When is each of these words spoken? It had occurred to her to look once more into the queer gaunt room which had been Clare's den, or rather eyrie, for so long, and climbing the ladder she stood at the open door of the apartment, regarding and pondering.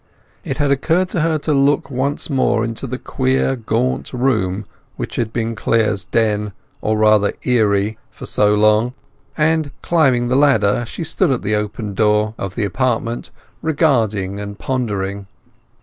It 0.43 0.57
had 0.57 0.71
occurred 0.71 1.09
to 1.09 1.21
her 1.21 1.37
to 1.37 1.53
look 1.53 1.91
once 1.91 2.27
more 2.27 2.63
into 2.65 2.87
the 2.87 2.97
queer 2.97 3.55
gaunt 3.55 4.11
room 4.13 4.65
which 4.95 5.15
had 5.17 5.31
been 5.31 5.53
Clare's 5.55 6.05
den, 6.05 6.53
or 6.81 6.97
rather 6.97 7.33
eyrie, 7.45 7.99
for 8.09 8.25
so 8.25 8.55
long, 8.55 8.95
and 9.37 9.69
climbing 9.83 10.27
the 10.27 10.35
ladder 10.35 10.85
she 10.87 11.03
stood 11.03 11.29
at 11.29 11.43
the 11.43 11.53
open 11.55 11.93
door 11.93 12.33
of 12.39 12.55
the 12.55 12.65
apartment, 12.65 13.29
regarding 13.61 14.39
and 14.39 14.57
pondering. 14.57 15.27